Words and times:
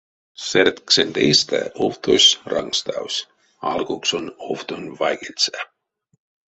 Сэретьксэнть 0.47 1.17
эйстэ 1.25 1.59
овтось 1.83 2.29
ранкставсь 2.51 3.25
алкуксонь 3.71 4.33
овтонь 4.51 4.89
вайгельсэ. 4.99 5.57